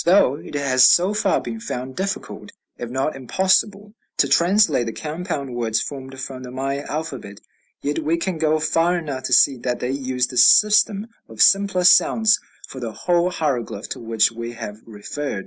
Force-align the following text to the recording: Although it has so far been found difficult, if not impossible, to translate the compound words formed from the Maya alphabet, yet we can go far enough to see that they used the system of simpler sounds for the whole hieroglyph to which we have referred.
Although 0.07 0.37
it 0.37 0.55
has 0.55 0.87
so 0.87 1.13
far 1.13 1.39
been 1.41 1.59
found 1.59 1.95
difficult, 1.95 2.51
if 2.75 2.89
not 2.89 3.15
impossible, 3.15 3.93
to 4.17 4.27
translate 4.27 4.87
the 4.87 4.93
compound 4.93 5.53
words 5.53 5.79
formed 5.79 6.19
from 6.19 6.41
the 6.41 6.49
Maya 6.49 6.83
alphabet, 6.89 7.39
yet 7.83 7.99
we 7.99 8.17
can 8.17 8.39
go 8.39 8.59
far 8.59 8.97
enough 8.97 9.25
to 9.25 9.33
see 9.33 9.57
that 9.57 9.79
they 9.79 9.91
used 9.91 10.31
the 10.31 10.37
system 10.37 11.05
of 11.29 11.39
simpler 11.39 11.83
sounds 11.83 12.39
for 12.67 12.79
the 12.79 12.91
whole 12.93 13.29
hieroglyph 13.29 13.89
to 13.89 13.99
which 13.99 14.31
we 14.31 14.53
have 14.53 14.79
referred. 14.87 15.39